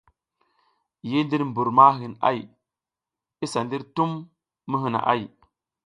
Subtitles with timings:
[1.09, 4.11] Yi ndir bur ma hin ay,i sa ndir tum
[4.69, 5.21] mi hina ‘ay.